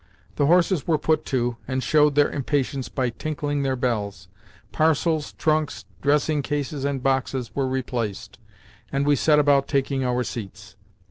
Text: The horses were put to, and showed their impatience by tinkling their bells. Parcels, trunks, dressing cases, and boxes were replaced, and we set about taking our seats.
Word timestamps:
The 0.37 0.47
horses 0.47 0.87
were 0.87 0.97
put 0.97 1.25
to, 1.25 1.57
and 1.67 1.83
showed 1.83 2.15
their 2.15 2.31
impatience 2.31 2.89
by 2.89 3.11
tinkling 3.11 3.61
their 3.61 3.75
bells. 3.75 4.29
Parcels, 4.71 5.33
trunks, 5.33 5.85
dressing 6.01 6.41
cases, 6.41 6.85
and 6.85 7.03
boxes 7.03 7.53
were 7.53 7.67
replaced, 7.67 8.39
and 8.91 9.05
we 9.05 9.15
set 9.15 9.37
about 9.37 9.67
taking 9.67 10.03
our 10.03 10.23
seats. 10.23 10.75